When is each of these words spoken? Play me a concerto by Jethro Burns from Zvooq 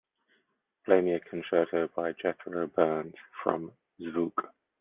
Play 0.83 1.01
me 1.01 1.13
a 1.13 1.19
concerto 1.19 1.87
by 1.95 2.13
Jethro 2.13 2.65
Burns 2.65 3.13
from 3.43 3.71
Zvooq 3.99 4.33